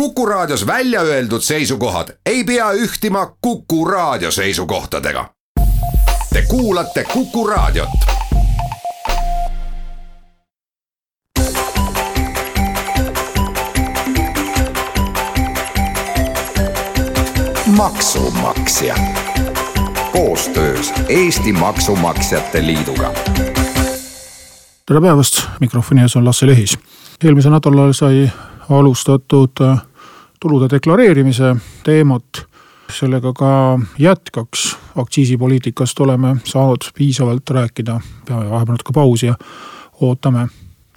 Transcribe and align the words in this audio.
Kuku 0.00 0.26
Raadios 0.26 0.66
välja 0.66 1.00
öeldud 1.00 1.40
seisukohad 1.40 2.08
ei 2.26 2.44
pea 2.44 2.72
ühtima 2.72 3.36
Kuku 3.40 3.84
Raadio 3.84 4.30
seisukohtadega. 4.30 5.30
Te 6.32 6.42
kuulate 6.48 7.04
Kuku 7.04 7.46
Raadiot. 7.46 7.88
maksumaksja 17.66 18.94
koostöös 20.12 20.92
Eesti 21.08 21.52
Maksumaksjate 21.52 22.66
Liiduga. 22.66 23.12
tere 24.86 25.00
päevast, 25.00 25.42
mikrofoni 25.60 26.02
ees 26.02 26.16
on 26.16 26.24
Lasse 26.24 26.46
Lehis. 26.46 26.78
eelmisel 27.24 27.50
nädalal 27.50 27.92
sai 27.92 28.30
alustatud 28.70 29.50
äh, 29.60 29.82
tulude 30.40 30.70
deklareerimise 30.70 31.56
teemat. 31.84 32.46
sellega 32.92 33.32
ka 33.34 33.78
jätkaks, 33.98 34.76
aktsiisipoliitikast 34.96 36.00
oleme 36.00 36.36
saanud 36.44 36.84
piisavalt 36.94 37.50
rääkida, 37.50 38.00
peame 38.28 38.50
vahepeal 38.50 38.76
natuke 38.76 38.92
pausi 38.94 39.26
ja 39.26 39.34
ootame 40.00 40.46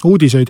uudiseid. 0.04 0.48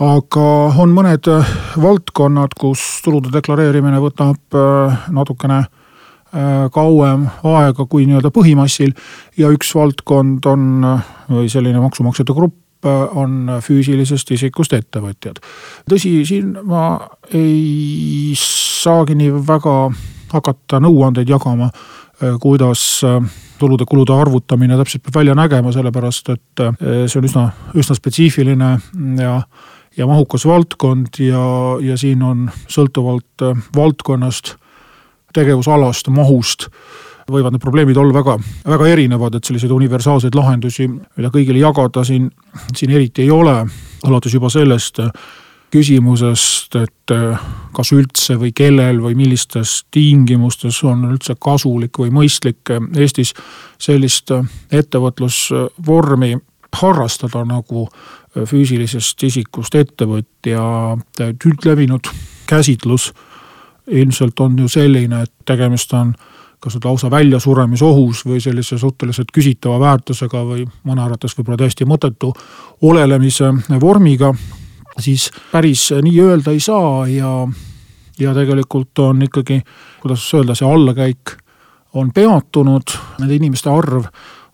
aga 0.00 0.46
on 0.76 0.92
mõned 0.92 1.28
äh, 1.28 1.52
valdkonnad, 1.82 2.56
kus 2.60 3.00
tulude 3.04 3.32
deklareerimine 3.32 4.00
võtab 4.00 4.56
äh, 4.56 5.04
natukene 5.08 5.64
kauem 6.70 7.24
aega 7.42 7.86
kui 7.90 8.04
nii-öelda 8.06 8.30
põhimassil 8.30 8.92
ja 9.36 9.48
üks 9.50 9.72
valdkond 9.74 10.46
on 10.46 10.84
või 11.26 11.48
selline 11.50 11.80
maksumaksjate 11.82 12.36
grupp 12.36 12.54
on 12.88 13.58
füüsilisest 13.60 14.30
isikust 14.36 14.72
ettevõtjad. 14.72 15.40
tõsi, 15.90 16.12
siin 16.24 16.54
ma 16.64 16.98
ei 17.34 18.32
saagi 18.38 19.14
nii 19.14 19.32
väga 19.46 19.74
hakata 20.32 20.80
nõuandeid 20.80 21.28
jagama, 21.28 21.70
kuidas 22.40 23.02
tulude-kulude 23.60 24.14
arvutamine 24.14 24.76
täpselt 24.76 25.02
peab 25.04 25.20
välja 25.20 25.34
nägema, 25.34 25.72
sellepärast 25.72 26.32
et 26.32 26.64
see 26.80 27.18
on 27.20 27.28
üsna, 27.28 27.44
üsna 27.74 27.96
spetsiifiline 27.96 28.70
ja 29.20 29.42
ja 29.96 30.06
mahukas 30.06 30.46
valdkond 30.46 31.18
ja, 31.18 31.42
ja 31.82 31.96
siin 31.98 32.22
on 32.22 32.44
sõltuvalt 32.70 33.42
valdkonnast, 33.76 34.54
tegevusalast, 35.34 36.08
mahust 36.14 36.68
võivad 37.30 37.54
need 37.54 37.62
probleemid 37.62 37.98
olla 38.00 38.14
väga, 38.14 38.36
väga 38.68 38.88
erinevad, 38.92 39.36
et 39.36 39.44
selliseid 39.46 39.72
universaalseid 39.74 40.34
lahendusi, 40.34 40.88
mida 40.88 41.30
kõigile 41.32 41.62
jagada 41.62 42.04
siin, 42.06 42.30
siin 42.74 42.90
eriti 42.96 43.26
ei 43.26 43.30
ole. 43.30 43.64
alates 44.04 44.34
juba 44.34 44.48
sellest 44.48 45.00
küsimusest, 45.70 46.74
et 46.80 47.12
kas 47.76 47.92
üldse 47.94 48.36
või 48.40 48.50
kellel 48.56 49.00
või 49.02 49.14
millistes 49.14 49.84
tingimustes 49.90 50.82
on 50.84 51.04
üldse 51.12 51.36
kasulik 51.38 51.98
või 51.98 52.10
mõistlik 52.10 52.72
Eestis 52.96 53.34
sellist 53.78 54.32
ettevõtlusvormi 54.72 56.36
harrastada 56.80 57.44
nagu 57.44 57.88
füüsilisest 58.34 59.22
isikust 59.22 59.74
ettevõtja. 59.74 60.96
üldlevinud 61.44 62.10
käsitlus 62.46 63.12
ilmselt 63.90 64.40
on 64.40 64.58
ju 64.58 64.68
selline, 64.68 65.22
et 65.22 65.32
tegemist 65.44 65.92
on 65.92 66.14
kas 66.60 66.76
nüüd 66.76 66.84
lausa 66.84 67.10
väljasuremisohus 67.10 68.24
või 68.28 68.40
sellise 68.44 68.78
suhteliselt 68.78 69.32
küsitava 69.32 69.78
väärtusega 69.80 70.42
või 70.44 70.66
mõne 70.84 71.04
arvates 71.04 71.36
võib-olla 71.38 71.62
täiesti 71.62 71.88
mõttetu 71.88 72.32
olelemise 72.88 73.48
vormiga, 73.80 74.34
siis 75.00 75.30
päris 75.52 75.88
nii 76.02 76.20
öelda 76.20 76.52
ei 76.52 76.60
saa 76.60 77.06
ja, 77.08 77.32
ja 78.20 78.34
tegelikult 78.36 78.98
on 79.06 79.24
ikkagi, 79.28 79.62
kuidas 80.02 80.26
öelda, 80.36 80.56
see 80.58 80.68
allakäik 80.68 81.36
on 81.96 82.12
peatunud, 82.14 82.92
nende 83.18 83.40
inimeste 83.40 83.70
arv 83.72 84.04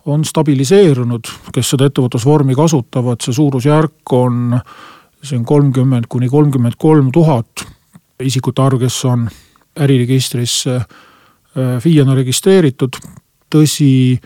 on 0.07 0.23
stabiliseerunud, 0.25 1.27
kes 1.53 1.73
seda 1.73 1.89
ettevõtlusvormi 1.89 2.55
kasutavad, 2.55 3.19
see 3.21 3.35
suurusjärk 3.35 4.13
on 4.15 4.55
siin 5.23 5.43
kolmkümmend 5.45 6.07
kuni 6.09 6.29
kolmkümmend 6.31 6.77
kolm 6.79 7.11
tuhat 7.11 7.65
isikute 8.23 8.63
arv, 8.63 8.79
kes 8.79 9.01
on 9.05 9.27
äriregistrisse 9.83 10.79
FIE-na 11.57 12.15
registreeritud. 12.17 12.97
tõsi, 13.47 14.17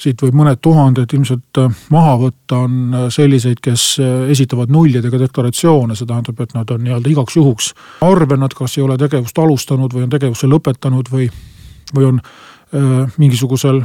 siit 0.00 0.22
võib 0.24 0.38
mõned 0.40 0.58
tuhanded 0.64 1.12
ilmselt 1.12 1.58
äh, 1.60 1.82
maha 1.92 2.14
võtta, 2.22 2.62
on 2.64 2.94
äh, 2.94 3.02
selliseid, 3.12 3.60
kes 3.62 3.98
esitavad 4.32 4.72
nullidega 4.72 5.20
deklaratsioone, 5.20 5.94
see 5.94 6.08
tähendab, 6.08 6.40
et 6.40 6.54
nad 6.56 6.70
on 6.72 6.80
nii-öelda 6.84 7.12
igaks 7.12 7.36
juhuks 7.36 7.72
arve, 8.02 8.38
nad 8.40 8.56
kas 8.56 8.78
ei 8.78 8.86
ole 8.86 8.96
tegevust 8.98 9.38
alustanud 9.38 9.92
või 9.92 10.06
on 10.06 10.14
tegevuse 10.16 10.48
lõpetanud 10.48 11.12
või, 11.12 11.28
või 11.94 12.08
on 12.08 12.22
äh, 12.24 13.12
mingisugusel 13.20 13.84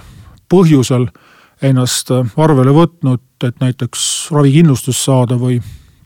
põhjusel 0.50 1.10
ennast 1.62 2.12
arvele 2.40 2.72
võtnud, 2.74 3.22
et 3.44 3.60
näiteks 3.60 4.30
ravikindlustust 4.32 5.04
saada 5.04 5.36
või, 5.38 5.60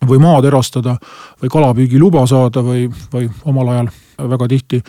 või 0.08 0.20
maad 0.20 0.50
erastada 0.50 0.98
või 1.42 1.52
kalapüügiluba 1.54 2.26
saada 2.28 2.64
või, 2.66 2.88
või 3.14 3.30
omal 3.46 3.70
ajal 3.76 3.92
väga 4.34 4.48
tihti 4.50 4.82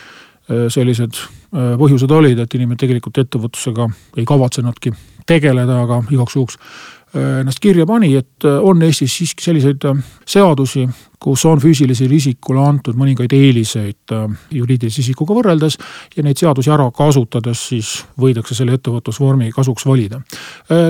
sellised 0.45 1.23
Äh, 1.55 1.77
põhjused 1.79 2.11
olid, 2.11 2.41
et 2.43 2.55
inimene 2.57 2.79
tegelikult 2.81 3.21
ettevõtlusega 3.23 3.87
ei 4.19 4.25
kavatsenudki 4.27 4.91
tegeleda, 5.29 5.77
aga 5.85 6.01
igaks 6.11 6.35
juhuks 6.35 6.57
äh, 6.59 7.43
ennast 7.45 7.61
kirja 7.63 7.85
pani, 7.87 8.09
et 8.19 8.47
äh, 8.49 8.57
on 8.59 8.83
Eestis 8.83 9.15
siiski 9.21 9.45
selliseid 9.45 9.87
seadusi, 10.27 10.83
kus 11.23 11.45
on 11.47 11.63
füüsilisele 11.63 12.19
isikule 12.19 12.65
antud 12.65 12.99
mõningaid 12.99 13.37
eeliseid 13.39 14.17
juriidilise 14.51 15.05
isikuga 15.05 15.37
võrreldes 15.39 15.79
ja 16.17 16.25
neid 16.27 16.43
seadusi 16.43 16.73
ära 16.75 16.89
kasutades 16.97 17.63
siis 17.71 17.93
võidakse 18.21 18.59
selle 18.59 18.75
ettevõtlusvormi 18.75 19.53
kasuks 19.55 19.87
valida. 19.87 20.21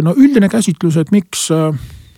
no 0.02 0.16
üldine 0.16 0.48
käsitlus, 0.50 0.96
et 0.98 1.12
miks 1.14 1.50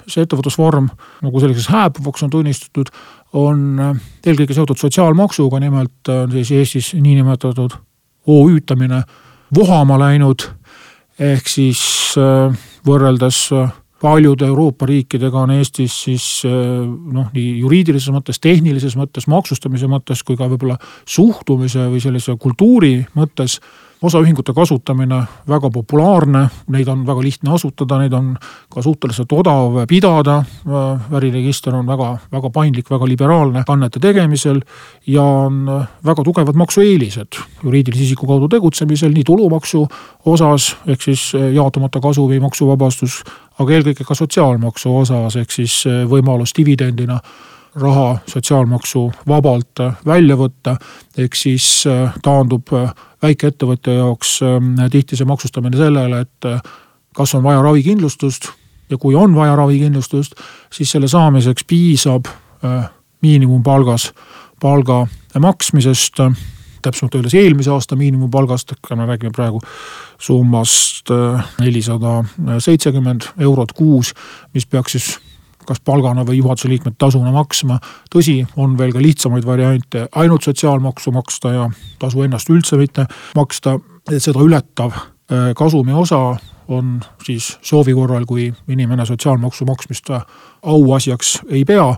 see 0.07 0.23
ettevõtlusvorm 0.25 0.89
nagu 1.25 1.43
selliseks 1.43 1.69
hääbuvaks 1.73 2.25
on 2.27 2.33
tunnistatud, 2.33 2.91
on 3.37 3.81
eelkõige 4.27 4.55
seotud 4.57 4.81
sotsiaalmaksuga, 4.81 5.61
nimelt 5.61 6.09
on 6.09 6.33
siis 6.33 6.53
Eestis 6.57 6.93
niinimetatud 6.97 7.75
OÜ-tamine 8.27 9.03
vohama 9.55 9.99
läinud. 9.99 10.49
ehk 11.19 11.49
siis 11.49 11.81
äh, 12.21 12.53
võrreldes 12.85 13.37
äh, 13.57 13.71
paljude 14.03 14.45
Euroopa 14.47 14.87
riikidega 14.87 15.41
on 15.47 15.55
Eestis 15.55 15.95
siis 16.05 16.27
äh, 16.45 16.53
noh, 17.13 17.31
nii 17.33 17.59
juriidilises 17.63 18.13
mõttes, 18.13 18.41
tehnilises 18.41 18.97
mõttes, 19.01 19.25
maksustamise 19.27 19.89
mõttes 19.89 20.21
kui 20.23 20.37
ka 20.37 20.49
võib-olla 20.51 20.77
suhtumise 21.09 21.89
või 21.89 22.03
sellise 22.05 22.37
kultuuri 22.41 22.99
mõttes 23.17 23.61
osaühingute 24.03 24.53
kasutamine 24.53 25.23
väga 25.49 25.71
populaarne, 25.73 26.43
neid 26.73 26.89
on 26.89 27.05
väga 27.07 27.23
lihtne 27.25 27.53
asutada, 27.57 27.99
neid 28.01 28.13
on 28.13 28.35
ka 28.73 28.83
suhteliselt 28.83 29.33
odav 29.33 29.83
pidada. 29.89 30.43
äriregister 31.17 31.75
on 31.75 31.87
väga, 31.87 32.19
väga 32.33 32.51
paindlik, 32.51 32.91
väga 32.91 33.09
liberaalne 33.09 33.65
kannete 33.67 34.01
tegemisel 34.01 34.61
ja 35.07 35.23
on 35.23 35.65
väga 36.05 36.25
tugevad 36.25 36.55
maksueelised 36.55 37.41
juriidilise 37.65 38.05
isiku 38.05 38.27
kaudu 38.27 38.49
tegutsemisel 38.49 39.13
nii 39.13 39.25
tulumaksu 39.25 39.87
osas 40.27 40.77
ehk 40.87 41.03
siis 41.03 41.33
jaotamata 41.55 42.01
kasu 42.01 42.29
või 42.29 42.41
maksuvabastus, 42.41 43.23
aga 43.59 43.73
eelkõige 43.73 44.05
ka 44.05 44.15
sotsiaalmaksu 44.15 44.97
osas 44.97 45.37
ehk 45.37 45.51
siis 45.51 45.85
võimalus 46.11 46.55
dividendina 46.57 47.21
raha 47.77 48.19
sotsiaalmaksu 48.27 49.03
vabalt 49.29 49.83
välja 50.07 50.37
võtta, 50.37 50.77
ehk 51.19 51.35
siis 51.37 51.85
taandub 52.25 52.73
väikeettevõtja 53.23 53.99
jaoks 53.99 54.39
tihti 54.91 55.17
see 55.17 55.29
maksustamine 55.29 55.77
sellele, 55.77 56.23
et 56.27 56.49
äh, 56.49 56.61
kas 57.17 57.35
on 57.35 57.45
vaja 57.47 57.63
ravikindlustust 57.65 58.51
ja 58.91 58.99
kui 59.01 59.15
on 59.15 59.35
vaja 59.35 59.57
ravikindlustust, 59.57 60.37
siis 60.73 60.91
selle 60.93 61.09
saamiseks 61.09 61.65
piisab 61.69 62.29
äh, 62.29 62.91
miinimumpalgas, 63.25 64.13
palga 64.61 65.07
maksmisest 65.41 66.21
täpsemalt 66.83 67.17
öeldes 67.19 67.35
eelmise 67.35 67.71
aasta 67.75 67.97
miinimumpalgast, 67.99 68.73
me 68.95 69.07
räägime 69.07 69.33
praegu 69.35 69.61
summast 70.19 71.11
äh, 71.11 71.47
nelisada 71.61 72.23
seitsekümmend 72.59 73.31
eurot 73.39 73.73
kuus, 73.73 74.15
mis 74.55 74.67
peaks 74.67 74.93
siis 74.93 75.17
kas 75.67 75.83
palgana 75.85 76.25
või 76.27 76.41
juhatuse 76.41 76.71
liikmed 76.71 76.97
tasuna 76.99 77.33
maksma. 77.35 77.79
tõsi, 78.13 78.39
on 78.57 78.79
veel 78.79 78.93
ka 78.93 79.03
lihtsamaid 79.03 79.47
variante, 79.47 80.09
ainult 80.15 80.47
sotsiaalmaksu 80.47 81.13
maksta 81.13 81.53
ja 81.53 81.71
tasu 81.99 82.23
ennast 82.23 82.51
üldse 82.51 82.79
mitte 82.81 83.07
maksta, 83.37 83.79
et 84.11 84.23
seda 84.23 84.43
ületav 84.43 84.95
äh, 84.95 85.53
kasumi 85.57 85.93
osa 85.93 86.37
on 86.69 87.01
siis 87.23 87.59
soovi 87.63 87.95
korral, 87.95 88.25
kui 88.27 88.53
inimene 88.69 89.07
sotsiaalmaksu 89.07 89.67
maksmist 89.69 90.11
auasjaks 90.63 91.41
ei 91.51 91.65
pea 91.65 91.95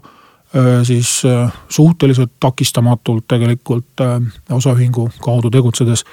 siis 0.83 1.23
äh, 1.25 1.53
suhteliselt 1.69 2.31
takistamatult 2.41 3.25
tegelikult 3.29 4.01
äh, 4.01 4.23
osaühingu 4.51 5.11
kaudu 5.21 5.51
tegutsedes 5.51 6.05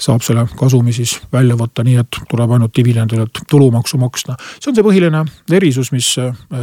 saab 0.00 0.24
selle 0.24 0.46
kasumi 0.56 0.92
siis 0.96 1.18
välja 1.32 1.56
võtta, 1.60 1.84
nii 1.84 1.98
et 2.00 2.20
tuleb 2.30 2.54
ainult 2.56 2.72
dividendidelt 2.76 3.42
tulumaksu 3.50 3.98
maksta. 4.00 4.36
see 4.60 4.70
on 4.70 4.78
see 4.78 4.86
põhiline 4.86 5.24
erisus, 5.52 5.92
mis 5.92 6.08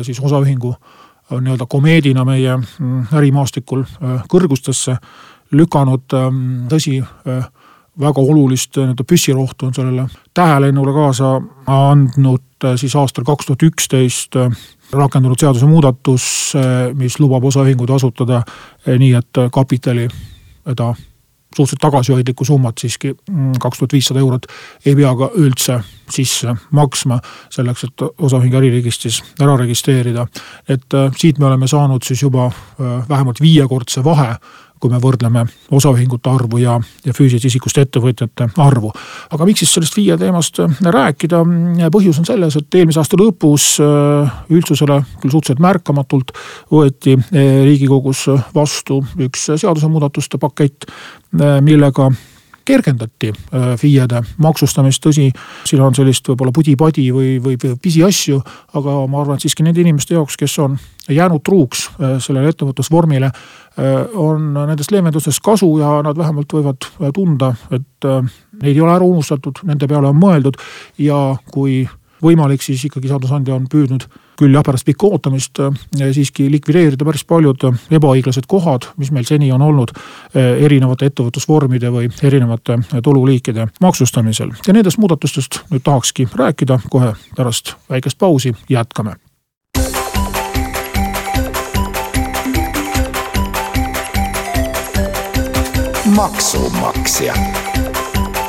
siis 0.02 0.20
osaühingu 0.20 0.74
nii-öelda 1.30 1.70
komeedina 1.70 2.26
meie 2.26 2.58
mm, 2.58 3.14
ärimaastikul 3.14 3.86
kõrgustesse 4.30 4.98
lükanud, 5.54 6.10
tõsi 6.70 6.98
väga 8.00 8.22
olulist 8.22 8.78
nii-öelda 8.78 9.06
püssirohtu 9.06 9.70
on 9.70 9.74
sellele 9.78 10.08
tähelennule 10.34 10.94
kaasa 10.98 11.36
andnud 11.68 12.74
siis 12.76 12.96
aastal 12.96 13.24
kaks 13.24 13.46
tuhat 13.46 13.64
üksteist 13.70 14.36
rakendunud 14.92 15.40
seadusemuudatus, 15.40 16.26
mis 16.98 17.20
lubab 17.20 17.46
osaühinguid 17.46 17.92
asutada 17.94 18.42
nii, 18.88 19.14
et 19.20 19.42
kapitali 19.54 20.08
ta 20.76 20.94
suhteliselt 21.56 21.82
tagasihoidlikku 21.82 22.46
summat 22.46 22.78
siiski, 22.78 23.16
mm, 23.30 23.52
kaks 23.60 23.80
tuhat 23.80 23.94
viissada 23.94 24.20
eurot, 24.20 24.46
ei 24.86 24.96
pea 24.96 25.14
ka 25.16 25.32
üldse 25.36 25.80
sisse 26.10 26.54
maksma 26.72 27.20
selleks, 27.50 27.84
et 27.84 28.04
osaühing 28.18 28.56
äriregistris 28.56 29.22
ära 29.42 29.58
registreerida. 29.58 30.28
et 30.70 30.98
siit 31.18 31.40
me 31.40 31.46
oleme 31.46 31.68
saanud 31.68 32.04
siis 32.04 32.22
juba 32.22 32.46
äh, 32.46 33.10
vähemalt 33.10 33.42
viiekordse 33.42 34.04
vahe 34.04 34.36
kui 34.80 34.92
me 34.92 35.00
võrdleme 35.02 35.46
osaühingute 35.76 36.32
arvu 36.32 36.62
ja, 36.62 36.78
ja 37.06 37.16
füüsilisest 37.16 37.50
isikust 37.52 37.80
ettevõtjate 37.82 38.50
arvu. 38.64 38.92
aga 39.36 39.48
miks 39.48 39.64
siis 39.64 39.74
sellest 39.76 39.98
FIE 39.98 40.18
teemast 40.20 40.62
äh, 40.64 40.80
rääkida, 40.96 41.44
põhjus 41.94 42.22
on 42.22 42.28
selles, 42.30 42.58
et 42.60 42.80
eelmise 42.80 43.02
aasta 43.02 43.20
lõpus 43.20 43.70
äh, 43.84 44.40
üldsusele 44.56 45.02
küll 45.20 45.34
suhteliselt 45.34 45.64
märkamatult 45.64 46.34
võeti 46.72 47.18
äh, 47.18 47.64
riigikogus 47.68 48.26
vastu 48.56 49.02
üks 49.20 49.50
seadusemuudatuste 49.60 50.40
pakett, 50.42 50.88
millega 51.62 52.10
kergendati 52.70 53.32
äh, 53.34 53.74
FIE-de 53.80 54.22
maksustamist, 54.44 55.02
tõsi, 55.04 55.30
siin 55.68 55.82
on 55.84 55.96
sellist 55.98 56.28
võib-olla 56.30 56.54
pudi-padi 56.56 57.08
või, 57.16 57.32
või, 57.44 57.58
pisiasju, 57.82 58.40
aga 58.78 58.96
ma 59.10 59.24
arvan, 59.24 59.40
et 59.40 59.48
siiski 59.48 59.66
nende 59.66 59.82
inimeste 59.82 60.18
jaoks, 60.18 60.38
kes 60.40 60.58
on 60.64 60.78
jäänud 61.10 61.44
truuks 61.46 61.88
äh, 61.90 62.18
sellele 62.24 62.54
ettevõtlusvormile, 62.54 63.32
äh, 63.32 64.18
on 64.20 64.52
nendest 64.60 64.94
leevendustest 64.94 65.42
kasu 65.46 65.72
ja 65.82 66.00
nad 66.06 66.18
vähemalt 66.20 66.58
võivad 66.60 66.90
tunda, 67.16 67.54
et 67.74 68.10
neid 68.10 68.76
ei 68.76 68.82
ole 68.82 68.94
ära 68.94 69.06
unustatud, 69.06 69.64
nende 69.68 69.88
peale 69.90 70.12
on 70.12 70.20
mõeldud 70.20 70.60
ja 71.02 71.20
kui 71.52 71.82
võimalik, 72.24 72.64
siis 72.64 72.84
ikkagi 72.88 73.10
seadusandja 73.12 73.56
on 73.56 73.68
püüdnud 73.72 74.06
küll 74.40 74.56
jah, 74.56 74.64
pärast 74.66 74.88
pikka 74.88 75.08
ootamist 75.08 75.60
äh, 75.60 75.74
siiski 76.16 76.48
likvideerida 76.52 77.06
päris 77.08 77.26
paljud 77.28 77.66
ebaõiglased 77.92 78.48
kohad, 78.50 78.90
mis 78.98 79.12
meil 79.16 79.28
seni 79.28 79.52
on 79.56 79.64
olnud 79.66 79.94
äh, 79.96 80.64
erinevate 80.66 81.10
ettevõtlusvormide 81.12 81.92
või 81.94 82.12
erinevate 82.24 82.80
tululiikide 83.04 83.70
maksustamisel. 83.82 84.54
ja 84.68 84.76
nendest 84.76 84.98
muudatustest 84.98 85.64
nüüd 85.72 85.84
tahakski 85.84 86.28
rääkida. 86.36 86.80
Kohe 86.90 87.14
pärast 87.36 87.76
väikest 87.90 88.18
pausi, 88.18 88.54
jätkame. 88.70 89.16
Maksumaksja. 96.16 97.34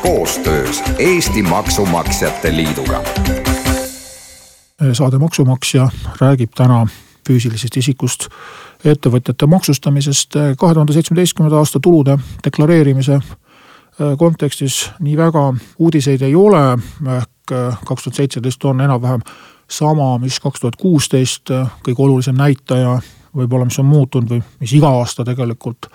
Koostöös 0.02 0.82
Eesti 0.98 1.42
Maksumaksjate 1.42 2.56
Liiduga 2.56 3.02
saade 4.92 5.18
Maksumaksja 5.18 5.88
räägib 6.20 6.54
täna 6.56 6.86
füüsilisest 7.28 7.76
isikust 7.76 8.28
ettevõtjate 8.84 9.46
maksustamisest 9.50 10.36
kahe 10.58 10.74
tuhande 10.74 10.96
seitsmeteistkümnenda 10.96 11.60
aasta 11.60 11.80
tulude 11.82 12.16
deklareerimise 12.44 13.18
äh, 13.20 14.16
kontekstis 14.18 14.82
nii 15.00 15.16
väga 15.20 15.44
uudiseid 15.78 16.22
ei 16.26 16.34
ole, 16.34 16.64
ehk 17.18 17.54
äh, 17.54 17.80
kaks 17.86 18.06
tuhat 18.06 18.22
seitseteist 18.22 18.64
on 18.64 18.80
enam-vähem 18.80 19.24
sama, 19.70 20.14
mis 20.18 20.40
kaks 20.40 20.64
tuhat 20.64 20.78
kuusteist, 20.80 21.52
äh, 21.54 21.68
kõige 21.86 22.06
olulisem 22.06 22.38
näitaja 22.38 22.98
võib-olla, 23.36 23.68
mis 23.68 23.78
on 23.78 23.90
muutunud 23.90 24.32
või 24.32 24.42
mis 24.62 24.72
iga 24.74 24.90
aasta 24.98 25.24
tegelikult 25.24 25.90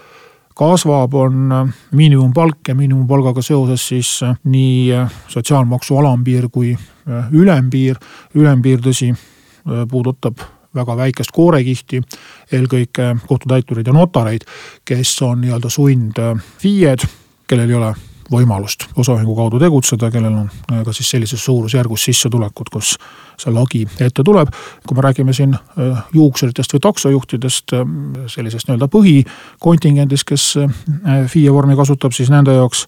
kasvab, 0.56 1.14
on 1.20 1.74
miinimumpalk 1.92 2.70
ja 2.70 2.76
miinimumpalgaga 2.80 3.42
seoses 3.44 3.88
siis 3.90 4.22
nii 4.48 5.02
sotsiaalmaksu 5.28 5.98
alampiir 6.00 6.48
kui 6.48 6.78
Äh, 6.78 6.95
ülempiir, 7.32 8.00
ülempiir 8.36 8.82
tõsi, 8.82 9.12
äh, 9.14 9.86
puudutab 9.92 10.42
väga 10.76 10.98
väikest 10.98 11.32
koorekihti, 11.32 12.02
eelkõige 12.52 13.16
kohtutäitureid 13.28 13.88
ja 13.88 13.94
notareid, 13.96 14.44
kes 14.86 15.22
on 15.24 15.40
nii-öelda 15.46 15.72
sund-FIE-d, 15.72 17.08
kellel 17.48 17.72
ei 17.72 17.78
ole 17.78 17.94
võimalust 18.32 18.88
osaühingu 18.98 19.36
kaudu 19.38 19.60
tegutseda, 19.62 20.10
kellel 20.12 20.34
on 20.34 20.50
äh, 20.50 20.82
ka 20.84 20.94
siis 20.94 21.14
sellises 21.14 21.46
suurusjärgus 21.46 22.10
sissetulekud, 22.10 22.74
kus 22.74 22.96
see 23.38 23.54
lagi 23.54 23.86
ette 24.02 24.24
tuleb. 24.24 24.50
kui 24.88 24.98
me 24.98 25.02
räägime 25.06 25.34
siin 25.34 25.56
juuksuritest 26.14 26.74
või 26.74 26.82
taksojuhtidest, 26.82 27.74
sellisest 28.32 28.68
nii-öelda 28.68 28.88
põhikontingendist, 28.88 30.24
kes 30.24 30.46
FIE 31.28 31.54
vormi 31.54 31.76
kasutab, 31.76 32.16
siis 32.16 32.32
nende 32.32 32.56
jaoks 32.56 32.88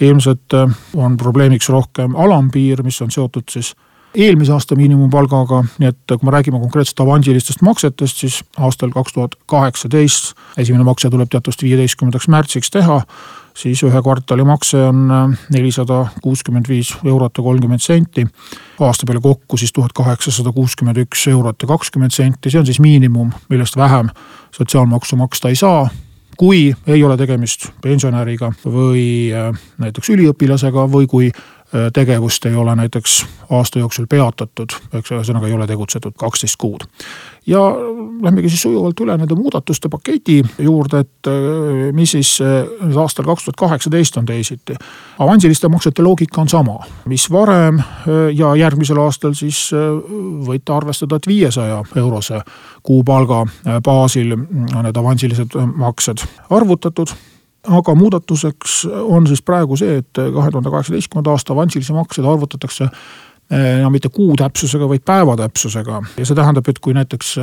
ilmselt 0.00 0.54
äh, 0.54 0.78
on 0.96 1.16
probleemiks 1.16 1.68
rohkem 1.68 2.16
alampiir, 2.16 2.82
mis 2.82 3.02
on 3.02 3.10
seotud 3.10 3.48
siis 3.50 3.74
eelmise 4.14 4.52
aasta 4.52 4.76
miinimumpalgaga, 4.78 5.62
nii 5.78 5.90
et 5.90 6.14
kui 6.14 6.26
me 6.26 6.32
räägime 6.32 6.60
konkreetselt 6.62 7.00
avansilistest 7.04 7.60
maksetest, 7.62 8.22
siis 8.24 8.38
aastal 8.56 8.90
kaks 8.94 9.12
tuhat 9.12 9.36
kaheksateist 9.46 10.32
esimene 10.58 10.86
makse 10.88 11.10
tuleb 11.10 11.28
teatavasti 11.30 11.68
viieteistkümnendaks 11.68 12.28
märtsiks 12.32 12.72
teha, 12.72 13.02
siis 13.58 13.82
ühe 13.84 14.02
kvartali 14.02 14.46
makse 14.48 14.80
on 14.88 15.04
äh, 15.12 15.36
nelisada 15.52 16.06
kuuskümmend 16.22 16.70
viis 16.70 16.94
eurot 17.04 17.38
ja 17.38 17.44
kolmkümmend 17.44 17.84
senti. 17.84 18.26
aasta 18.80 19.06
peale 19.06 19.20
kokku 19.20 19.56
siis 19.56 19.72
tuhat 19.72 19.92
kaheksasada 19.92 20.52
kuuskümmend 20.52 21.04
üks 21.04 21.28
eurot 21.28 21.62
ja 21.62 21.68
kakskümmend 21.68 22.14
senti, 22.14 22.50
see 22.50 22.60
on 22.60 22.66
siis 22.66 22.80
miinimum, 22.80 23.32
millest 23.48 23.76
vähem 23.76 24.10
sotsiaalmaksu 24.56 25.16
maksta 25.16 25.48
ei 25.48 25.56
saa 25.56 25.88
kui 26.38 26.74
ei 26.86 27.04
ole 27.04 27.16
tegemist 27.18 27.68
pensionäriga 27.82 28.52
või 28.64 29.04
äh, 29.34 29.50
näiteks 29.82 30.12
üliõpilasega 30.14 30.86
või 30.92 31.08
kui 31.10 31.30
äh, 31.32 31.88
tegevust 31.94 32.46
ei 32.46 32.54
ole 32.54 32.76
näiteks 32.78 33.18
aasta 33.50 33.82
jooksul 33.82 34.06
peatatud, 34.10 34.76
eks 35.00 35.12
ühesõnaga 35.16 35.50
ei 35.50 35.56
ole 35.58 35.66
tegutsetud 35.66 36.14
kaksteist 36.18 36.56
kuud. 36.62 36.86
Ja 37.48 37.62
lähmegi 38.22 38.50
siis 38.52 38.62
sujuvalt 38.66 39.00
üle 39.00 39.16
nende 39.16 39.36
muudatuste 39.38 39.88
paketi 39.88 40.42
juurde, 40.58 41.02
et 41.04 41.30
äh, 41.30 41.88
mis 41.96 42.12
siis 42.16 42.36
aastal 42.42 43.26
kaks 43.28 43.48
tuhat 43.48 43.60
kaheksateist 43.64 44.16
on 44.20 44.26
teisiti. 44.28 44.76
avansiliste 45.18 45.68
maksete 45.68 46.02
loogika 46.02 46.40
on 46.40 46.48
sama, 46.48 46.78
mis 47.08 47.30
varem 47.32 47.80
ja 48.34 48.54
järgmisel 48.56 48.98
aastal 49.02 49.34
siis 49.38 49.68
võite 50.46 50.72
arvestada, 50.74 51.16
et 51.16 51.26
viiesaja 51.26 51.82
eurose 51.96 52.42
kuupalga 52.82 53.42
äh, 53.42 53.80
baasil 53.84 54.32
on 54.34 54.84
need 54.84 54.96
avansilised 54.96 55.56
äh, 55.56 55.66
maksed 55.76 56.24
arvutatud 56.50 57.12
aga 57.68 57.94
muudatuseks 57.98 58.84
on 59.02 59.26
siis 59.26 59.42
praegu 59.42 59.76
see, 59.76 59.98
et 60.00 60.16
kahe 60.16 60.50
tuhande 60.50 60.70
kaheksateistkümnenda 60.72 61.34
aasta 61.34 61.52
avansilisi 61.52 61.92
makseid 61.92 62.28
arvutatakse 62.28 62.86
enam 63.50 63.86
äh, 63.86 63.92
mitte 63.92 64.10
kuu 64.12 64.36
täpsusega, 64.36 64.88
vaid 64.88 65.04
päeva 65.04 65.36
täpsusega. 65.36 66.02
ja 66.16 66.26
see 66.26 66.36
tähendab, 66.36 66.68
et 66.68 66.78
kui 66.84 66.94
näiteks 66.96 67.36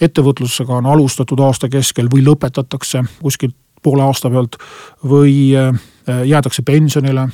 ettevõtlusega 0.00 0.80
on 0.80 0.86
alustatud 0.86 1.40
aasta 1.44 1.68
keskel 1.68 2.08
või 2.12 2.24
lõpetatakse 2.24 3.04
kuskilt 3.22 3.56
poole 3.82 4.02
aasta 4.04 4.30
pealt 4.30 4.58
või 5.04 5.52
jäädakse 6.06 6.62
pensionile 6.62 7.28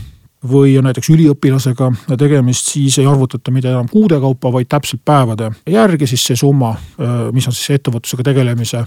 või 0.46 0.76
on 0.78 0.86
näiteks 0.86 1.10
üliõpilasega 1.10 1.88
tegemist, 2.18 2.70
siis 2.70 2.98
ei 2.98 3.06
arvutata 3.06 3.50
mitte 3.50 3.72
enam 3.72 3.88
kuude 3.90 4.20
kaupa, 4.20 4.52
vaid 4.52 4.68
täpselt 4.70 5.02
päevade 5.04 5.50
järgi 5.66 6.06
siis 6.06 6.22
see 6.28 6.38
summa, 6.38 6.76
mis 7.32 7.48
on 7.50 7.56
siis 7.56 7.80
ettevõtlusega 7.80 8.28
tegelemise 8.30 8.84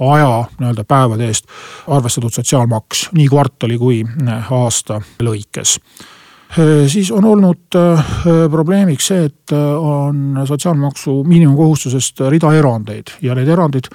aja 0.00 0.44
nii-öelda 0.58 0.84
päevade 0.88 1.28
eest 1.28 1.46
arvestatud 1.86 2.32
sotsiaalmaks 2.32 3.08
nii 3.12 3.28
kvartali 3.28 3.78
kui 3.78 4.02
aasta 4.50 5.00
lõikes 5.22 5.78
siis 6.86 7.10
on 7.10 7.24
olnud 7.24 7.76
probleemiks 8.50 9.06
see, 9.08 9.24
et 9.30 9.54
on 9.56 10.42
sotsiaalmaksu 10.48 11.22
miinimumkohustusest 11.24 12.20
rida 12.28 12.52
erandeid 12.58 13.14
ja 13.24 13.34
need 13.38 13.48
erandid 13.48 13.88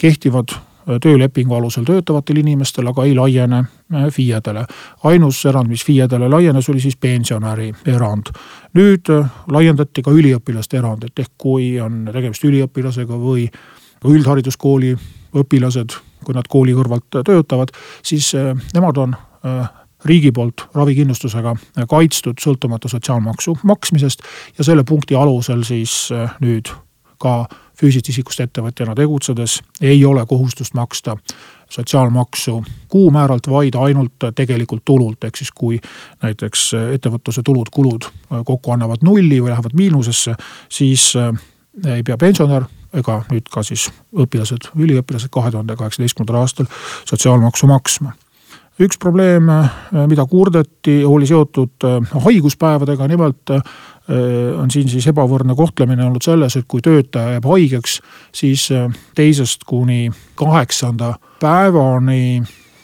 kehtivad 0.00 0.56
töölepingu 1.02 1.54
alusel 1.54 1.84
töötavatel 1.84 2.40
inimestel, 2.42 2.86
aga 2.90 3.04
ei 3.06 3.14
laiene 3.14 3.58
äh, 3.58 4.06
FIE-dele. 4.10 4.64
ainus 5.04 5.44
erand, 5.46 5.70
mis 5.70 5.84
FIE-dele 5.84 6.28
laienes, 6.28 6.68
oli 6.68 6.80
siis 6.80 6.96
pensionäri 6.96 7.72
erand. 7.86 8.32
nüüd 8.74 9.10
äh, 9.10 9.26
laiendati 9.50 10.02
ka 10.02 10.10
üliõpilaste 10.10 10.78
erandit, 10.78 11.18
ehk 11.18 11.32
kui 11.38 11.80
on 11.80 12.08
tegemist 12.12 12.44
üliõpilasega 12.44 13.18
või 13.18 13.48
üldhariduskooli 14.04 14.96
õpilased, 15.38 15.94
kui 16.24 16.34
nad 16.34 16.48
kooli 16.48 16.74
kõrvalt 16.74 17.22
töötavad, 17.24 17.70
siis 18.02 18.34
äh, 18.34 18.56
nemad 18.74 18.98
on 18.98 19.16
riigi 20.04 20.32
poolt 20.32 20.66
ravikindlustusega 20.74 21.56
kaitstud 21.88 22.40
sõltumata 22.42 22.90
sotsiaalmaksu 22.90 23.58
maksmisest 23.62 24.24
ja 24.58 24.64
selle 24.64 24.84
punkti 24.84 25.14
alusel 25.14 25.62
siis 25.66 26.08
nüüd 26.42 26.72
ka 27.22 27.44
füüsilisest 27.78 28.12
isikust 28.12 28.42
ettevõtjana 28.44 28.94
tegutsedes 28.98 29.60
ei 29.80 30.04
ole 30.06 30.24
kohustust 30.26 30.74
maksta 30.74 31.16
sotsiaalmaksu 31.72 32.58
kuumääralt, 32.92 33.48
vaid 33.48 33.78
ainult 33.80 34.26
tegelikult 34.34 34.84
tulult, 34.84 35.24
ehk 35.24 35.40
siis 35.40 35.50
kui 35.54 35.78
näiteks 36.22 36.66
ettevõtluse 36.98 37.42
tulud-kulud 37.46 38.10
kokku 38.44 38.74
annavad 38.74 39.04
nulli 39.06 39.40
või 39.40 39.54
lähevad 39.54 39.76
miinusesse, 39.78 40.34
siis 40.68 41.12
äh, 41.16 41.32
ei 41.96 42.02
pea 42.02 42.18
pensionär 42.20 42.68
ega 42.92 43.22
nüüd 43.30 43.48
ka 43.48 43.64
siis 43.64 43.88
õpilased, 44.12 44.68
üliõpilased 44.76 45.32
kahe 45.32 45.50
tuhande 45.50 45.76
kaheksateistkümnendal 45.80 46.42
aastal 46.42 46.68
sotsiaalmaksu 47.08 47.70
maksma 47.70 48.12
üks 48.80 48.98
probleem, 48.98 49.50
mida 50.08 50.24
kurdeti, 50.26 51.02
oli 51.04 51.26
seotud 51.28 51.84
haiguspäevadega, 52.24 53.08
nimelt 53.08 53.52
on 54.58 54.70
siin 54.72 54.88
siis 54.88 55.06
ebavõrdne 55.12 55.54
kohtlemine 55.56 56.04
olnud 56.06 56.24
selles, 56.24 56.56
et 56.56 56.66
kui 56.68 56.82
töötaja 56.82 57.36
jääb 57.36 57.46
haigeks, 57.46 58.00
siis 58.34 58.68
teisest 59.14 59.66
kuni 59.68 60.10
kaheksanda 60.40 61.14
päevani 61.40 62.42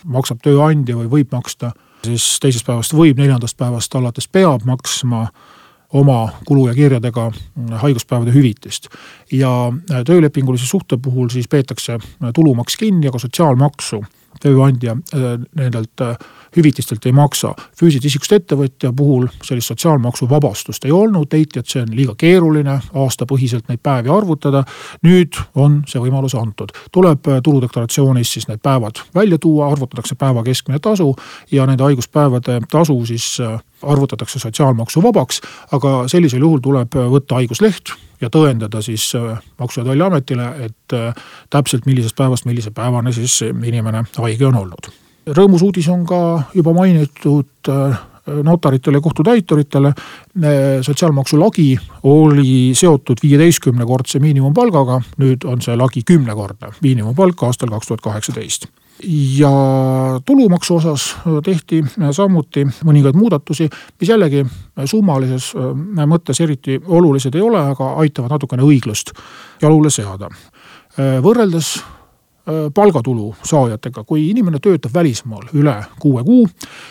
maksab 0.08 0.42
tööandja 0.44 0.96
või 1.00 1.10
võib 1.18 1.32
maksta, 1.34 1.72
siis 2.04 2.36
teisest 2.42 2.66
päevast 2.66 2.94
võib, 2.94 3.18
neljandast 3.18 3.58
päevast 3.58 3.94
alates 3.98 4.28
peab 4.28 4.66
maksma 4.68 5.26
oma 5.98 6.28
kulu 6.44 6.66
ja 6.68 6.74
kirjadega 6.76 7.30
haiguspäevade 7.80 8.32
hüvitist. 8.32 8.88
ja 9.32 9.72
töölepingulise 10.06 10.66
suhte 10.66 10.96
puhul 10.96 11.28
siis 11.28 11.48
peetakse 11.48 11.98
tulumaks 12.34 12.76
kinni 12.76 13.06
ja 13.06 13.12
ka 13.12 13.18
sotsiaalmaksu 13.18 14.02
tööandja 14.42 14.94
äh, 14.94 15.36
nendelt 15.56 16.00
äh, 16.00 16.16
hüvitistelt 16.56 17.06
ei 17.06 17.12
maksa. 17.12 17.54
füüsilisest 17.78 18.06
isikust 18.12 18.32
ettevõtja 18.32 18.92
puhul 18.96 19.26
sellist 19.42 19.72
sotsiaalmaksuvabastust 19.72 20.84
ei 20.84 20.92
olnud, 20.94 21.32
leiti, 21.32 21.58
et 21.58 21.66
see 21.66 21.82
on 21.82 21.92
liiga 21.94 22.14
keeruline 22.18 22.78
aastapõhiselt 22.94 23.68
neid 23.68 23.82
päevi 23.82 24.12
arvutada. 24.12 24.64
nüüd 25.02 25.38
on 25.54 25.82
see 25.86 26.00
võimalus 26.02 26.36
antud, 26.38 26.72
tuleb 26.92 27.28
äh, 27.28 27.42
tuludeklaratsioonis 27.42 28.32
siis 28.32 28.48
need 28.48 28.62
päevad 28.62 29.02
välja 29.14 29.38
tuua, 29.38 29.72
arvutatakse 29.72 30.14
päeva 30.14 30.42
keskmine 30.44 30.78
tasu 30.78 31.14
ja 31.50 31.66
nende 31.66 31.82
haiguspäevade 31.82 32.60
tasu 32.70 33.04
siis 33.06 33.38
arvutatakse 33.82 34.38
sotsiaalmaksuvabaks. 34.38 35.40
aga 35.72 36.08
sellisel 36.08 36.40
juhul 36.40 36.60
tuleb 36.62 36.94
võtta 36.94 37.34
haigusleht 37.34 38.07
ja 38.20 38.30
tõendada 38.30 38.82
siis 38.82 39.10
äh, 39.14 39.38
Maksu- 39.58 39.80
ja 39.80 39.84
Tolliametile, 39.84 40.48
et 40.66 40.96
äh, 40.96 41.14
täpselt 41.50 41.86
millisest 41.86 42.16
päevast 42.16 42.48
millise 42.48 42.70
päevani 42.70 43.12
siis 43.12 43.40
inimene 43.42 44.04
haige 44.18 44.46
on 44.46 44.62
olnud. 44.62 44.90
rõõmus 45.28 45.62
uudis 45.62 45.88
on 45.92 46.06
ka 46.06 46.42
juba 46.54 46.72
mainitud 46.74 47.68
äh, 47.68 48.00
notaritele 48.42 48.96
ja 48.96 49.00
kohtutäituritele. 49.00 49.92
sotsiaalmaksu 50.82 51.40
lagi 51.40 51.78
oli 52.02 52.74
seotud 52.74 53.16
viieteistkümnekordse 53.22 54.18
miinimumpalgaga, 54.18 55.00
nüüd 55.16 55.44
on 55.44 55.62
see 55.62 55.76
lagi 55.76 56.02
kümnekordne 56.04 56.74
miinimumpalk 56.82 57.42
aastal 57.42 57.72
kaks 57.72 57.86
tuhat 57.86 58.00
kaheksateist 58.00 58.68
ja 59.02 59.50
tulumaksu 60.26 60.76
osas 60.76 61.16
tehti 61.44 61.82
samuti 62.12 62.64
mõningaid 62.84 63.18
muudatusi, 63.18 63.68
mis 64.00 64.10
jällegi 64.10 64.44
summalises 64.90 65.52
mõttes 66.06 66.40
eriti 66.42 66.80
olulised 66.86 67.34
ei 67.34 67.44
ole, 67.44 67.60
aga 67.74 67.92
aitavad 68.02 68.34
natukene 68.36 68.66
õiglust 68.66 69.14
jalule 69.62 69.90
seada. 69.90 70.28
võrreldes 71.22 71.76
palgatulu 72.74 73.34
saajatega, 73.44 74.04
kui 74.04 74.30
inimene 74.30 74.58
töötab 74.62 74.94
välismaal 74.94 75.50
üle 75.52 75.74
kuue 76.00 76.24
kuu, 76.24 76.46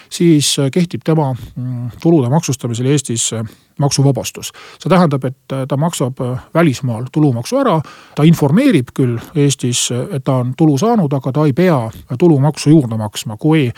siis 0.10 0.56
kehtib 0.74 1.02
tema 1.04 1.32
mm, 1.34 1.98
tulude 2.02 2.30
maksustamisel 2.30 2.92
Eestis 2.94 3.32
maksuvabastus. 3.78 4.52
see 4.80 4.90
tähendab, 4.90 5.26
et 5.26 5.38
ta 5.68 5.78
maksab 5.78 6.20
välismaal 6.54 7.06
tulumaksu 7.12 7.58
ära, 7.62 7.80
ta 8.16 8.24
informeerib 8.24 8.94
küll 8.94 9.18
Eestis, 9.36 9.90
et 10.12 10.24
ta 10.24 10.40
on 10.42 10.54
tulu 10.58 10.78
saanud, 10.78 11.14
aga 11.14 11.32
ta 11.32 11.46
ei 11.46 11.54
pea 11.54 11.78
tulumaksu 12.20 12.70
juurde 12.70 12.98
maksma, 12.98 13.38
kui 13.38 13.72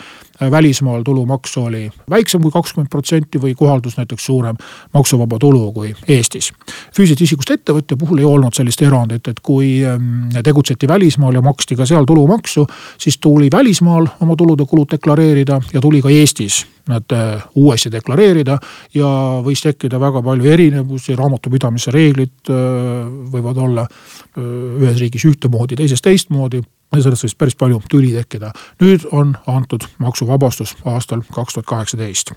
välismaal 0.50 1.02
tulumaks 1.02 1.56
oli 1.58 1.90
väiksem 2.10 2.42
kui 2.42 2.50
kakskümmend 2.50 2.90
protsenti 2.90 3.40
või 3.42 3.54
kohaldus 3.54 3.96
näiteks 3.96 4.26
suurem 4.26 4.56
maksuvaba 4.94 5.38
tulu 5.38 5.72
kui 5.72 5.94
Eestis. 6.08 6.52
füüsilisest 6.96 7.26
isikust 7.26 7.50
ettevõtja 7.50 7.96
puhul 7.96 8.18
ei 8.18 8.24
olnud 8.24 8.54
sellist 8.56 8.82
erandit, 8.82 9.28
et 9.28 9.40
kui 9.40 9.80
mm, 9.84 10.42
tegutseti 10.44 10.88
välismaal 10.88 11.34
ja 11.34 11.42
maksti 11.44 11.76
ka 11.76 11.86
seal 11.86 12.04
tulumaksu, 12.08 12.66
siis 12.98 13.18
tuli 13.18 13.50
välismaal 13.52 14.08
oma 14.20 14.36
tulud-kulud 14.36 14.90
deklareerida 14.90 15.60
ja 15.72 15.80
tuli 15.80 16.02
ka 16.02 16.10
Eestis 16.10 16.64
nad 16.90 17.14
äh, 17.14 17.42
uuesti 17.54 17.90
deklareerida 17.92 18.58
ja 18.94 19.08
võis 19.44 19.62
tekkida 19.64 20.00
väga 20.00 20.22
palju 20.22 20.50
erinevusi, 20.50 21.16
raamatupidamise 21.18 21.94
reeglid 21.94 22.50
äh, 22.50 23.08
võivad 23.32 23.58
olla 23.62 23.86
äh, 23.86 24.44
ühes 24.82 25.00
riigis 25.00 25.26
ühtemoodi, 25.30 25.78
teises 25.80 26.02
teistmoodi 26.04 26.60
ja 26.60 27.02
sellest 27.02 27.28
võis 27.28 27.36
päris 27.38 27.58
palju 27.58 27.82
tüli 27.90 28.12
tekkida. 28.16 28.52
nüüd 28.82 29.06
on 29.12 29.36
antud 29.46 29.86
maksuvabastus 29.98 30.76
aastal 30.84 31.22
kaks 31.32 31.54
tuhat 31.54 31.66
kaheksateist. 31.66 32.32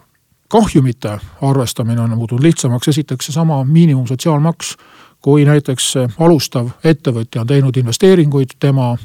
kahjumite 0.49 1.17
arvestamine 1.41 2.01
on 2.01 2.17
muutunud 2.17 2.43
lihtsamaks, 2.43 2.87
esiteks 2.87 3.25
seesama 3.25 3.63
miinimumsotsiaalmaks, 3.63 4.77
kui 5.21 5.45
näiteks 5.45 5.93
alustav 6.19 6.69
ettevõtja 6.83 7.41
on 7.41 7.47
teinud 7.47 7.77
investeeringuid, 7.77 8.59
tema 8.59 8.97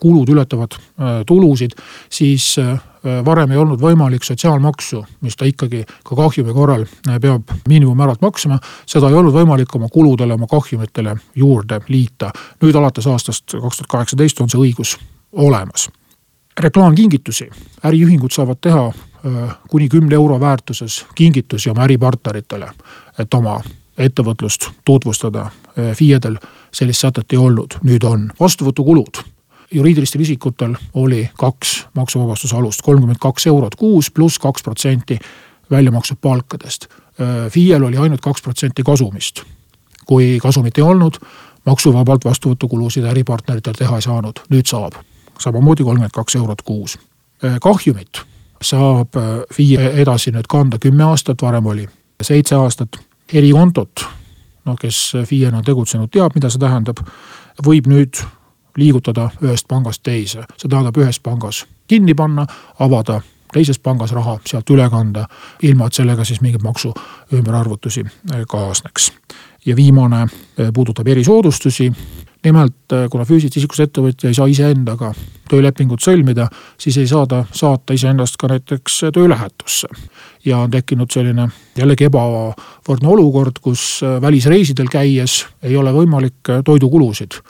kulud 0.00 0.28
ületavad 0.28 0.74
tulusid, 1.26 1.76
siis 2.10 2.56
Äh, 3.06 3.24
varem 3.24 3.50
ei 3.50 3.56
olnud 3.56 3.78
võimalik 3.80 4.24
sotsiaalmaksu, 4.26 5.04
mis 5.22 5.36
ta 5.38 5.46
ikkagi 5.46 5.84
ka 5.86 6.16
kahjumi 6.18 6.54
korral 6.54 6.82
äh, 6.82 7.18
peab 7.22 7.52
miinimummääralt 7.68 8.20
maksma. 8.20 8.58
seda 8.86 9.08
ei 9.08 9.14
olnud 9.14 9.34
võimalik 9.34 9.74
oma 9.76 9.86
kuludele, 9.92 10.34
oma 10.34 10.46
kahjumitele 10.50 11.14
juurde 11.34 11.80
liita. 11.88 12.32
nüüd 12.62 12.74
alates 12.74 13.06
aastast 13.06 13.44
kaks 13.52 13.78
tuhat 13.78 13.90
kaheksateist 13.90 14.40
on 14.40 14.50
see 14.50 14.58
õigus 14.58 14.96
olemas. 15.32 15.90
reklaamkingitusi, 16.60 17.50
äriühingud 17.84 18.34
saavad 18.34 18.58
teha 18.60 18.86
äh, 18.88 19.56
kuni 19.70 19.88
kümne 19.88 20.14
euro 20.14 20.40
väärtuses 20.40 21.06
kingitusi 21.14 21.70
oma 21.70 21.86
äripartneritele, 21.86 22.72
et 23.18 23.34
oma 23.34 23.60
ettevõtlust 23.98 24.70
tutvustada. 24.84 25.50
FIE-del 25.94 26.36
sellist 26.72 27.00
sätet 27.00 27.32
ei 27.32 27.38
olnud, 27.38 27.78
nüüd 27.82 28.04
on 28.04 28.30
vastuvõtukulud 28.40 29.22
juriidilistel 29.70 30.20
isikutel 30.20 30.74
oli 30.94 31.30
kaks 31.38 31.86
maksuvabastuse 31.94 32.56
alust, 32.56 32.82
kolmkümmend 32.82 33.18
kaks 33.20 33.46
eurot 33.46 33.74
kuus 33.74 34.10
pluss 34.10 34.38
kaks 34.38 34.62
protsenti 34.62 35.18
väljamakstud 35.70 36.18
palkadest. 36.20 36.86
FIE-l 37.50 37.82
oli 37.82 37.96
ainult 37.96 38.20
kaks 38.20 38.42
protsenti 38.42 38.82
kasumist. 38.82 39.42
kui 40.06 40.38
kasumit 40.42 40.78
ei 40.78 40.84
olnud, 40.84 41.18
maksuvabalt 41.66 42.24
vastuvõtukulusid 42.24 43.04
äripartneritel 43.04 43.74
teha 43.76 43.96
ei 43.96 44.02
saanud, 44.02 44.40
nüüd 44.48 44.66
saab. 44.66 44.92
samamoodi 45.38 45.84
kolmkümmend 45.84 46.14
kaks 46.14 46.36
eurot 46.36 46.62
kuus. 46.62 46.98
kahjumit 47.60 48.22
saab 48.62 49.08
FIE 49.54 49.92
edasi 50.02 50.30
nüüd 50.30 50.48
kanda 50.48 50.78
kümme 50.78 51.04
aastat, 51.04 51.42
varem 51.42 51.66
oli 51.66 51.88
seitse 52.22 52.54
aastat. 52.54 52.98
erikontot, 53.32 54.04
noh, 54.64 54.76
kes 54.80 55.12
FIE-na 55.26 55.58
on 55.58 55.64
tegutsenud, 55.64 56.10
teab, 56.10 56.34
mida 56.34 56.50
see 56.50 56.58
tähendab, 56.58 57.02
võib 57.66 57.86
nüüd 57.86 58.16
liigutada 58.78 59.30
ühest 59.42 59.68
pangast 59.68 60.02
teise. 60.02 60.44
see 60.56 60.68
tähendab 60.68 60.96
ühes 60.96 61.20
pangas 61.20 61.66
kinni 61.88 62.14
panna, 62.14 62.46
avada 62.78 63.20
teises 63.52 63.78
pangas 63.78 64.12
raha 64.12 64.38
sealt 64.46 64.70
üle 64.70 64.86
kanda, 64.92 65.26
ilma 65.62 65.88
et 65.88 65.98
sellega 65.98 66.24
siis 66.24 66.42
mingeid 66.44 66.64
maksu 66.64 66.92
ümberarvutusi 67.32 68.04
äh, 68.04 68.44
kaasneks. 68.48 69.12
ja 69.66 69.76
viimane 69.76 70.20
äh, 70.20 70.72
puudutab 70.74 71.08
erisoodustusi. 71.08 71.92
nimelt 72.44 72.92
äh, 72.92 73.08
kuna 73.10 73.24
füüsilisest 73.24 73.56
isikust 73.56 73.80
ettevõtja 73.80 74.28
ei 74.28 74.34
saa 74.34 74.46
iseendaga 74.46 75.14
töölepingut 75.48 76.04
sõlmida, 76.04 76.48
siis 76.78 76.96
ei 76.98 77.06
saa 77.06 77.26
ta 77.26 77.44
saata 77.52 77.92
iseennast 77.92 78.36
ka 78.36 78.48
näiteks 78.48 79.00
töölähetusse. 79.14 79.88
ja 80.44 80.58
on 80.58 80.70
tekkinud 80.70 81.10
selline 81.10 81.48
jällegi 81.76 82.04
ebavõrdne 82.04 83.08
olukord, 83.08 83.58
kus 83.62 84.00
välisreisidel 84.20 84.88
käies 84.92 85.46
ei 85.62 85.76
ole 85.76 85.92
võimalik 85.92 86.52
toidukulusid 86.64 87.40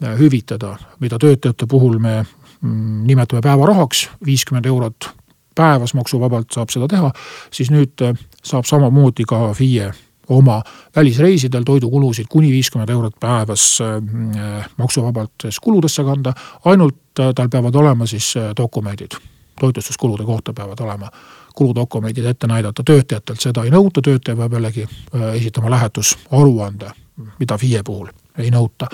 hüvitada, 0.00 0.76
mida 1.00 1.18
töötajate 1.18 1.66
puhul 1.66 1.98
me 1.98 2.24
mm, 2.60 3.06
nimetame 3.06 3.40
päevarahaks, 3.44 4.08
viiskümmend 4.26 4.66
eurot 4.66 5.10
päevas 5.54 5.94
maksuvabalt 5.94 6.52
saab 6.54 6.70
seda 6.72 6.88
teha, 6.88 7.10
siis 7.52 7.70
nüüd 7.70 8.04
äh, 8.04 8.14
saab 8.42 8.68
samamoodi 8.68 9.26
ka 9.28 9.50
FIE 9.54 9.90
oma 10.30 10.60
välisreisidel 10.96 11.66
toidukulusid 11.66 12.30
kuni 12.30 12.52
viiskümmend 12.52 12.90
eurot 12.90 13.18
päevas 13.20 13.66
äh, 13.84 14.70
maksuvabalt 14.76 15.50
kuludesse 15.62 16.04
kanda. 16.04 16.32
ainult 16.64 16.96
tal 17.14 17.48
peavad 17.50 17.74
olema 17.74 18.06
siis 18.06 18.34
dokumendid, 18.56 19.18
toitlustuskulude 19.60 20.24
kohta 20.24 20.52
peavad 20.52 20.80
olema 20.80 21.10
kuludokumendid 21.54 22.24
ette 22.24 22.46
näidata, 22.46 22.82
töötajatelt 22.86 23.40
seda 23.40 23.64
ei 23.66 23.70
nõuta, 23.74 24.00
töötaja 24.00 24.36
peab 24.36 24.52
jällegi 24.52 24.86
esitama 25.34 25.70
lähetusaruande, 25.70 26.90
mida 27.38 27.58
FIE 27.58 27.82
puhul 27.84 28.08
ei 28.38 28.50
nõuta. 28.50 28.88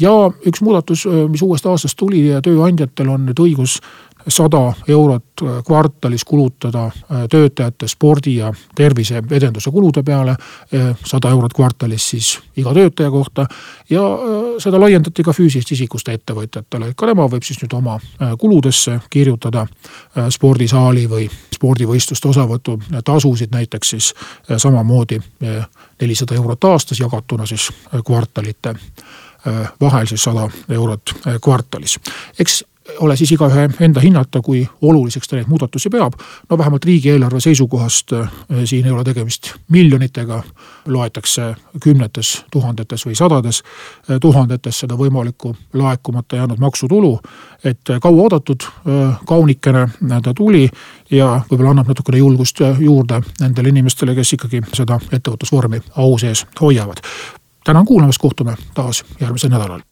ja 0.00 0.12
üks 0.46 0.62
muudatus, 0.64 1.06
mis 1.28 1.42
uuest 1.42 1.66
aastast 1.66 1.98
tuli, 1.98 2.24
tööandjatel 2.44 3.08
on 3.12 3.26
nüüd 3.28 3.40
õigus 3.40 3.78
sada 4.28 4.72
eurot 4.88 5.24
kvartalis 5.66 6.24
kulutada 6.24 6.90
töötajate 7.30 7.88
spordi 7.88 8.36
ja 8.36 8.52
terviseedenduse 8.74 9.70
kulude 9.70 10.02
peale. 10.02 10.36
sada 11.06 11.30
eurot 11.30 11.52
kvartalis 11.52 12.10
siis 12.10 12.38
iga 12.56 12.74
töötaja 12.74 13.10
kohta 13.10 13.46
ja 13.90 14.02
seda 14.58 14.80
laiendati 14.80 15.22
ka 15.22 15.32
füüsilisest 15.32 15.72
isikust 15.72 16.08
ettevõtjatele, 16.08 16.92
ka 16.96 17.06
nemad 17.06 17.30
võib 17.32 17.42
siis 17.42 17.58
nüüd 17.62 17.74
oma 17.74 17.98
kuludesse 18.38 19.00
kirjutada 19.10 19.66
spordisaali 20.30 21.06
või 21.10 21.28
spordivõistluste 21.54 22.28
osavõtu 22.28 22.78
tasusid 23.04 23.52
näiteks 23.52 23.90
siis 23.90 24.14
samamoodi 24.56 25.20
nelisada 26.00 26.34
eurot 26.34 26.64
aastas 26.64 27.00
jagatuna 27.00 27.46
siis 27.46 27.70
kvartalite 28.06 28.74
vahel 29.80 30.06
siis 30.06 30.22
sada 30.22 30.48
eurot 30.70 31.14
kvartalis. 31.42 31.98
eks 32.38 32.64
ole 32.98 33.16
siis 33.16 33.32
igaühe 33.32 33.68
enda 33.80 34.00
hinnata, 34.00 34.40
kui 34.40 34.68
oluliseks 34.82 35.28
ta 35.28 35.36
neid 35.36 35.48
muudatusi 35.48 35.90
peab. 35.90 36.12
no 36.50 36.58
vähemalt 36.58 36.84
riigieelarve 36.84 37.40
seisukohast 37.40 38.12
äh, 38.12 38.30
siin 38.64 38.86
ei 38.86 38.92
ole 38.92 39.04
tegemist 39.04 39.52
miljonitega, 39.68 40.42
loetakse 40.86 41.54
kümnetes, 41.82 42.44
tuhandetes 42.50 43.06
või 43.06 43.14
sadades 43.14 43.62
äh, 43.62 44.18
tuhandetes 44.20 44.80
seda 44.80 44.94
võimalikku 44.94 45.56
laekumata 45.72 46.36
jäänud 46.36 46.58
maksutulu. 46.58 47.20
et 47.64 47.90
äh, 47.90 48.00
kauaoodatud 48.00 48.62
kaunikene 49.26 49.88
ta 50.22 50.34
tuli 50.34 50.68
ja 51.10 51.40
võib-olla 51.50 51.70
annab 51.70 51.88
natukene 51.88 52.18
julgust 52.18 52.60
juurde 52.78 53.20
nendele 53.40 53.68
inimestele, 53.68 54.14
kes 54.14 54.32
ikkagi 54.32 54.62
seda 54.72 54.98
ettevõtlusvormi 55.12 55.82
au 55.96 56.18
sees 56.18 56.46
hoiavad. 56.60 57.00
tänan 57.64 57.84
kuulamast, 57.84 58.18
kohtume 58.18 58.56
taas 58.74 59.04
järgmisel 59.20 59.50
nädalal. 59.50 59.91